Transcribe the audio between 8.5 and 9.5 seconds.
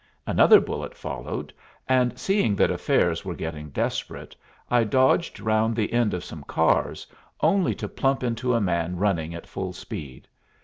a man running at